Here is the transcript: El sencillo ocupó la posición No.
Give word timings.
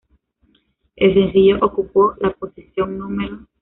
El 0.95 1.13
sencillo 1.13 1.59
ocupó 1.61 2.15
la 2.21 2.33
posición 2.33 2.97
No. 2.97 3.07